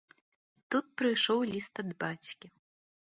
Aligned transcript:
Тут 0.75 0.85
прыйшоў 1.01 1.39
ліст 1.51 1.73
ад 1.85 1.89
бацькі. 2.05 2.47